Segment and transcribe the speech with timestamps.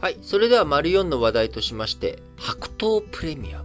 [0.00, 0.18] はい。
[0.22, 3.62] それでは、丸4の話題としまして、白桃プレミア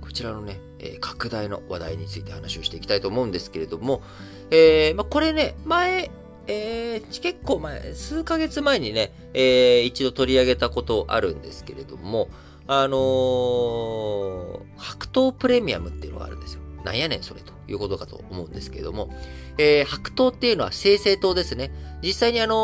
[0.00, 4.02] こちらのね、えー拡大の話題について話をしていきたいと思うんですけれども、
[4.50, 6.10] えーまあ、これね、前、
[6.46, 12.30] えー結構前、数ヶ月前にね、えー一度取り上げたことあるんですけれども、
[12.66, 16.60] あのー白桃プレミアムっていうのがあるんですよ。
[16.84, 19.12] なんやねん、それということかと思うんですけれども、
[19.58, 21.70] えー白桃っていうのは生成糖ですね。
[22.02, 22.54] 実際にあの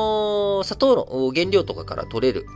[0.63, 2.47] ー砂糖の原料とかから取れる、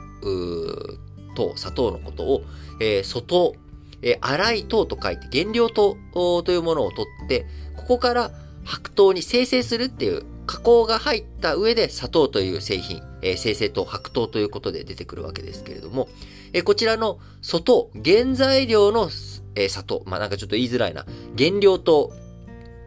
[1.35, 2.43] 糖、砂糖のことを、
[2.81, 3.55] えー、粗糖、
[4.03, 8.31] えー、粗い糖と書いて原料糖というものを取って、ここから
[8.65, 16.09] 白糖に生成するっていう加工が入った上で砂糖という製品、えー生成糖、白糖ということで出てくるわけですけれども、
[16.53, 19.11] えーこちらの粗糖、原材料の、
[19.55, 21.07] えー砂糖、まあ、なんかちょっと言いづらいな、
[21.37, 22.13] 原料糖、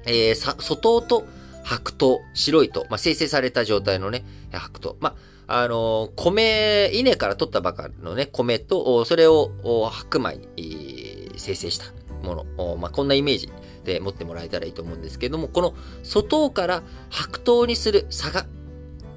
[0.05, 1.25] えーさ粗糖と
[1.63, 4.97] 白糖、白い糖、まあ、生成された状態のね、白糖。
[4.99, 5.15] まあ、
[5.53, 9.51] あの米、稲から取ったばかりのね、米と、それを
[9.91, 11.85] 白米に、生成した
[12.23, 12.77] もの。
[12.77, 13.49] まあ、こんなイメージ
[13.83, 15.73] で持ってもらえたらいいと思うんですけども、この
[16.07, 18.45] 粗糖から白糖にする差が、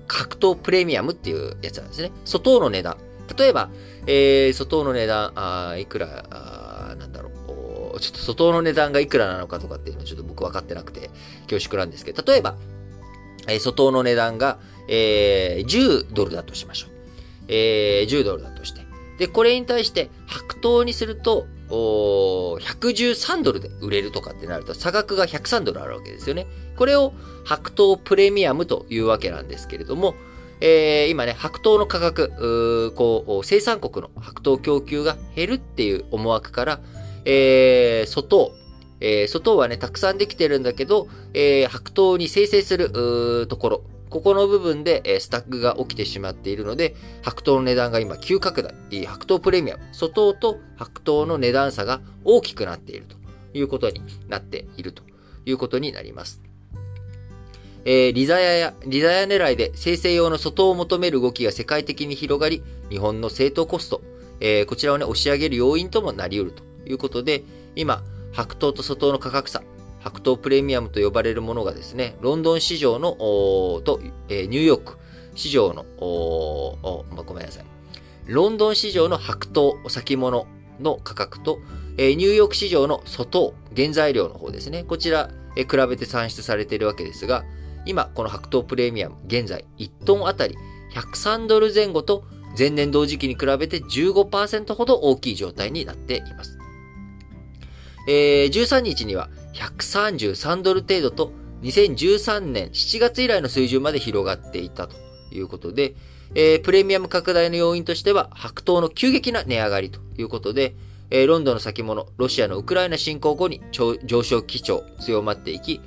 [0.08, 2.10] 白糖プレミアムっていうやつなんですね。
[2.26, 2.96] 粗糖の値段。
[3.36, 3.70] 例えば、
[4.06, 7.30] えー、粗糖の値段、あいくら、あなんだろ
[7.94, 11.10] う、ちょっと粗糖の値段がいくらなのかとかっていうのはちょっと僕分かってなくて
[11.48, 12.56] 恐縮なんですけど、例えば、
[13.48, 16.90] えー、粗糖の値段が、えー、10ドルだとしましょう。
[17.48, 18.82] えー、10ドルだとして。
[19.18, 26.46] で、これに対して白糖にすると、お113ドルで売れるとかってなると差額が103ドルあるわけですよね。
[26.76, 27.12] これを
[27.44, 30.14] 白桃プレミアムというわけなんですけれども、
[30.60, 32.32] えー今ね、白桃の価格、
[32.88, 36.80] うこう、生産国の白桃供給が減るっていう思惑から、
[37.24, 38.52] えー、粗糖、
[39.06, 48.72] えー、粗糖はね、たくさんできてるんだけど、えー白桃に生成するところ、ここの部分で、えスタックが起きてしまっているので、白桃の値段が今急拡大。
[49.04, 49.82] 白桃プレミアム。
[49.92, 53.16] 粗糖と白桃の値段差が大きくなっていると
[53.52, 55.02] いうことになっていると
[55.44, 56.40] いうことになります。
[57.84, 64.00] えーリザヤや、リザヤ狙いで生成用の粗糖を求める動きが世界的に広がり、日本の製糖コスト、
[64.40, 67.42] えーこちらをね、押し上げる要因ともなり得るということで、
[67.76, 68.02] 今、
[68.34, 69.62] 白桃と粗糖の価格差、
[70.00, 74.98] 白桃プレミアムと呼ばれるものがですね、ロンドン市場の、と、えーニューヨーク
[75.36, 77.64] 市場の、おーおまごめんなさい。
[78.26, 80.46] ロンドン市場の白桃先物
[80.80, 81.60] の価格と、
[81.96, 84.82] えーニューヨーク市場の粗糖原材料の方ですね。
[84.82, 87.44] こちら、えー比べて算出されているわけですが、
[87.86, 90.56] 今、この白桃プレミアム、現在、1トンあたり
[90.94, 92.24] 103ドル前後と、
[92.58, 96.58] 前年同時期に比べて15%ほど大きい状態になっています。
[98.06, 101.32] えー13日には133ドル程度と
[101.62, 104.96] 2013年7月以来の水準まで広がっていたと
[105.32, 105.94] いうことで、
[106.34, 110.74] えープレミアム拡大の要因としては白桃の急激な値上がりということで、
[111.10, 115.80] えーロンドンの先物、ロシアのウクライナ侵攻後に上昇基調強まっていき、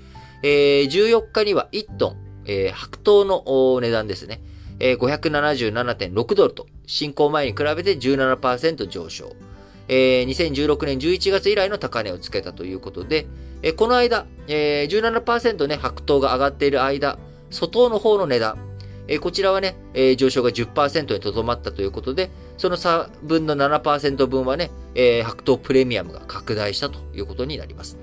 [0.44, 4.41] えー14日には1トン、えー白桃の値段ですね、
[4.79, 9.34] えー577.6ドルと侵攻前に比べて17%上昇。
[9.87, 13.27] えー2016年11月以来の高値をつけたということで、
[13.61, 17.17] えーこの間、えー17%ね、白桃が上がっている間、
[17.51, 18.57] 粗糖の方の値段、
[19.07, 27.97] えーこちらはね、えー上昇が10%にとどまったということで、その差分の7%分はね、えー白桃プレミアムが拡大したということになります。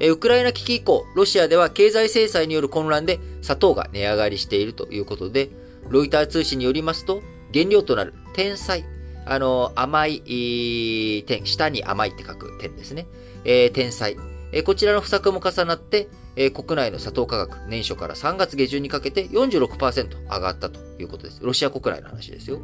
[0.00, 5.50] えーウクライナ危機以降、ロシアでは経済制裁による混乱で砂糖が値上がりしているということで、
[5.88, 8.84] ロイター通信によりますと、原料となる天才、
[9.24, 13.06] あの、甘い、点、下に甘いって書く点ですね。
[13.44, 14.16] えー天才。
[14.52, 21.40] えーこちらの不作も重なって、えー国内の砂糖価格、年初から3月下旬にかけて46%上がったということです。
[21.42, 22.60] ロシア国内の話ですよ。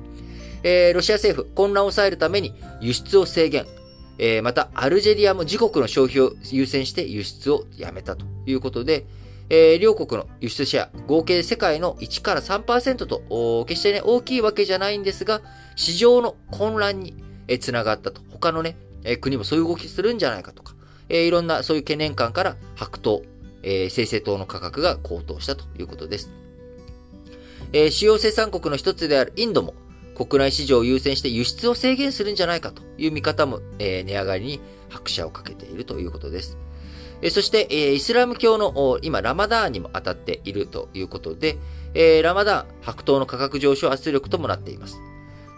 [0.62, 3.66] えーロシア政府、混乱を抑えるために輸出を制限。
[4.18, 9.06] えーまた、アルジェリアも自国の消費を優先して輸出をやめたということで、
[9.50, 15.40] えー両国の輸出シェア、合計世界の1から3%と、決してね、大きいわけじゃないんですが、
[15.76, 17.14] 市場の混乱に、
[17.48, 18.20] えーつながったと。
[18.30, 20.74] 他のね、えー国もそういう動きするんじゃないかとか、
[21.08, 23.22] えーいろんなそういう懸念感から白桃、
[23.62, 26.30] えー生成糖の価格が高騰したということです。
[27.72, 29.74] えー主要生産国の一つであるインドも、
[30.14, 34.60] 国内市場を優先して輸出を制限するんじゃないかという見方も、えー値上がりに
[34.90, 36.58] 拍車をかけているということです。
[37.30, 41.58] そして、イスラム教の今、ラマダーンにも当たっているということで、
[42.22, 44.98] ラマダーン、白桃の価格上昇圧力ともなっています。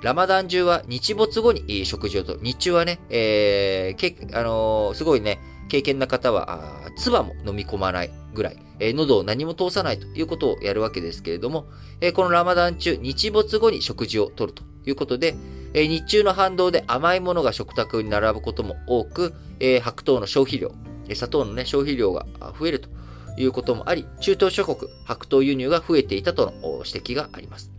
[0.03, 2.39] ラマダン中は日没後に食事をと。
[2.41, 11.67] 日中はね、えーけあのーすごいね、経験な方は、唾も飲み込まないぐらい、えー喉を何も通さないということをやるわけですけれども、
[12.01, 15.37] えーこのラマダン中、日没後に食事をとるということで、
[15.75, 20.73] え日中の反動で甘いものが食卓に並ぶことも多く、え白桃の消費量、
[21.15, 22.27] 砂糖のね、消費量が
[22.59, 22.89] 増えると
[23.37, 27.71] いうこともあり、中東諸国、白桃輸入が増えていたとの指摘があります。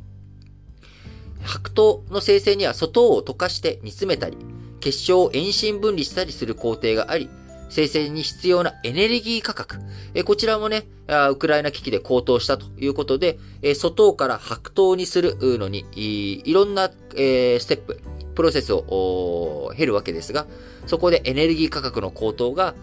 [1.44, 4.38] 白桃の生成には砂糖を溶かして煮詰めたり、
[4.80, 7.30] 結晶を遠心分離したりする工程があり、
[7.69, 9.78] 生成に必要なエネルギー価格。
[10.13, 10.88] えこちらもね、
[11.30, 18.01] ウクライナ危機で高騰したということで、え外糖から白桃にするのに、いろんな、えステップ、
[18.36, 20.48] プロセスを経るわけですが、
[20.88, 22.75] そこでエネルギー価格の高騰が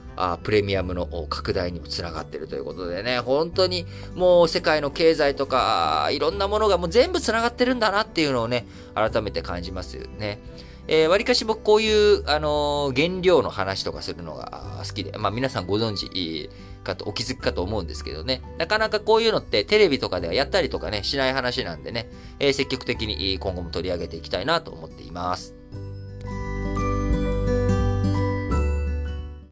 [0.42, 10.40] プレミアムの拡大にもつながっているということでね、本当にもう世界の経済とか、いろんなものがもう全部つながってるんだなっていうのをね、改めて感じますよね。
[10.90, 16.50] えー、割かし僕こういう、あのー、原料の話とかするのが好きで、まあ皆さんご存知
[16.82, 22.08] かと、お気づきかと思うんですけどね、なかなかこういうのってテレビとかではやったりとかね、しない話なんでね、
[22.38, 25.57] えー、積極的に今後も取り上げていきたいなと思っています。